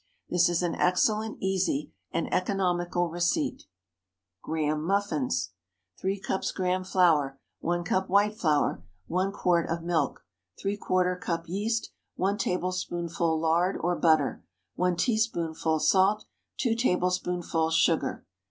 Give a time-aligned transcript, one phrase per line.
[0.29, 3.65] This is an excellent, easy, and economical receipt.
[4.41, 5.51] GRAHAM MUFFINS.
[5.97, 7.39] ✠ 3 cups Graham flour.
[7.59, 8.83] 1 cup white flour.
[9.05, 10.23] 1 quart of milk.
[10.65, 11.91] ¾ cup yeast.
[12.15, 14.43] 1 tablespoonful lard or butter.
[14.73, 16.25] 1 teaspoonful salt.
[16.57, 18.25] 2 tablespoonfuls sugar.